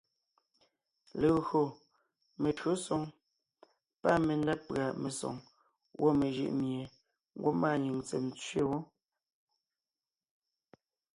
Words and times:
Legÿo 1.21 1.61
metÿǒsoŋ 2.41 3.03
pâ 4.01 4.11
mendá 4.25 4.53
pʉ̀a 4.65 4.85
mesoŋ 5.01 5.35
gwɔ̂ 5.97 6.11
mejʉʼ 6.19 6.51
mie 6.59 6.81
ngwɔ́ 7.37 7.51
maanyìŋ 7.61 7.95
ntsèm 8.01 8.25
tsẅe 8.39 8.61
wó; 8.69 8.79